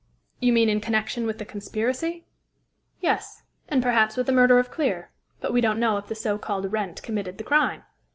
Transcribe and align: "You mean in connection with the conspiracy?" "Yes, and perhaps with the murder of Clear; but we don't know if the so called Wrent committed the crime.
"You 0.39 0.51
mean 0.51 0.67
in 0.67 0.81
connection 0.81 1.27
with 1.27 1.37
the 1.37 1.45
conspiracy?" 1.45 2.25
"Yes, 3.01 3.43
and 3.69 3.83
perhaps 3.83 4.17
with 4.17 4.25
the 4.25 4.31
murder 4.33 4.57
of 4.57 4.71
Clear; 4.71 5.11
but 5.41 5.53
we 5.53 5.61
don't 5.61 5.79
know 5.79 5.97
if 5.97 6.07
the 6.07 6.15
so 6.15 6.39
called 6.39 6.71
Wrent 6.73 7.03
committed 7.03 7.37
the 7.37 7.43
crime. 7.43 7.83